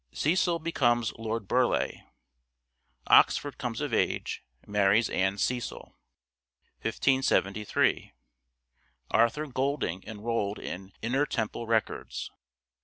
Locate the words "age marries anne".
3.93-5.37